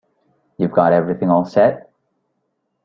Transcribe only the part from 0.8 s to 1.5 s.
everything all